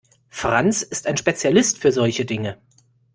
Franz 0.31 0.81
ist 0.81 1.05
ein 1.05 1.15
Spezialist 1.15 1.77
für 1.77 1.91
solche 1.91 2.25
Dinge. 2.25 2.57